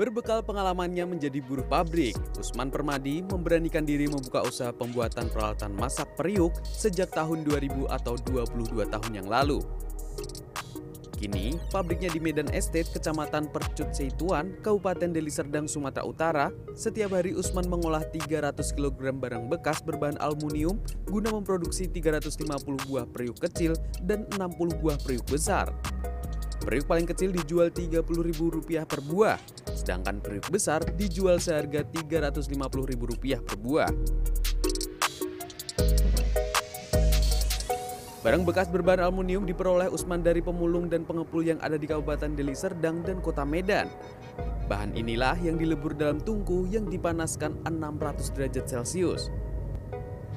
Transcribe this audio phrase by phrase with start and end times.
[0.00, 6.56] Berbekal pengalamannya menjadi buruh pabrik, Usman Permadi memberanikan diri membuka usaha pembuatan peralatan masak periuk
[6.64, 9.60] sejak tahun 2000 atau 22 tahun yang lalu.
[11.20, 17.36] Kini, pabriknya di Medan Estate, Kecamatan Percut Seituan, Kabupaten Deli Serdang, Sumatera Utara, setiap hari
[17.36, 20.80] Usman mengolah 300 kg barang bekas berbahan aluminium
[21.12, 25.68] guna memproduksi 350 buah periuk kecil dan 60 buah periuk besar.
[26.60, 29.40] Periuk paling kecil dijual Rp30.000 per buah,
[29.72, 33.90] sedangkan periuk besar dijual seharga Rp350.000 per buah.
[38.20, 42.52] Barang bekas berbahan aluminium diperoleh Usman dari pemulung dan pengepul yang ada di Kabupaten Deli
[42.52, 43.88] Serdang dan Kota Medan.
[44.68, 49.32] Bahan inilah yang dilebur dalam tungku yang dipanaskan 600 derajat Celcius.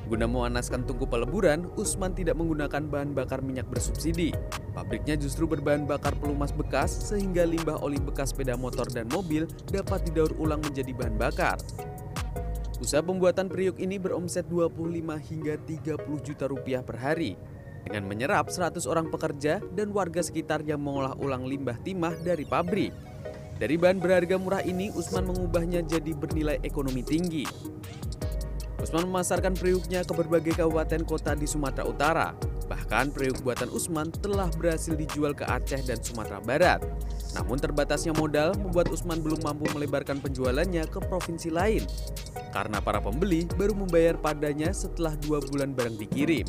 [0.04, 4.36] Guna memanaskan tungku peleburan, Usman tidak menggunakan bahan bakar minyak bersubsidi.
[4.76, 10.04] Pabriknya justru berbahan bakar pelumas bekas sehingga limbah oli bekas sepeda motor dan mobil dapat
[10.04, 11.56] didaur ulang menjadi bahan bakar.
[12.84, 14.76] Usaha pembuatan periuk ini beromset 25
[15.32, 17.40] hingga 30 juta rupiah per hari
[17.88, 22.92] dengan menyerap 100 orang pekerja dan warga sekitar yang mengolah ulang limbah timah dari pabrik.
[23.56, 27.48] Dari bahan berharga murah ini, Usman mengubahnya jadi bernilai ekonomi tinggi.
[28.84, 32.28] Usman memasarkan periuknya ke berbagai kabupaten kota di Sumatera Utara.
[32.68, 36.84] Bahkan periuk buatan Usman telah berhasil dijual ke Aceh dan Sumatera Barat.
[37.32, 41.88] Namun terbatasnya modal membuat Usman belum mampu melebarkan penjualannya ke provinsi lain.
[42.52, 46.44] Karena para pembeli baru membayar padanya setelah dua bulan barang dikirim.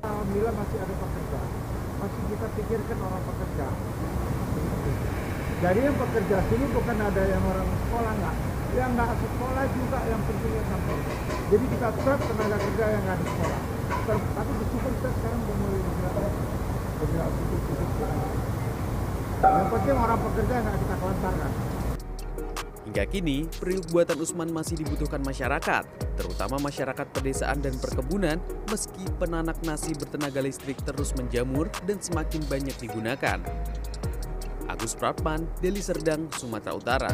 [0.00, 1.40] Alhamdulillah masih ada pekerja.
[2.00, 3.66] Masih kita pikirkan orang pekerja.
[5.60, 8.53] Jadi yang pekerja sini bukan ada yang orang sekolah nggak.
[8.74, 10.96] Yang nggak sekolah juga yang pentingnya sampai.
[11.46, 13.60] Jadi kita serap tenaga kerja yang nggak ada sekolah.
[14.10, 16.32] Tapi meskipun kita sekarang mulai bergerak.
[19.44, 21.50] Yang penting orang pekerja nggak kita kelantarkan.
[22.84, 25.88] Hingga kini, periuk buatan Usman masih dibutuhkan masyarakat,
[26.20, 28.36] terutama masyarakat pedesaan dan perkebunan,
[28.68, 33.40] meski penanak nasi bertenaga listrik terus menjamur dan semakin banyak digunakan.
[34.68, 37.12] Agus Pratman, Deli Serdang, Sumatera Utara.